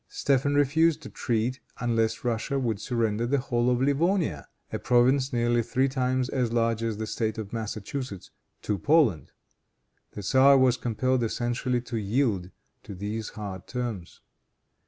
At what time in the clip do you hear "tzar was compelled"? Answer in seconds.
10.23-11.21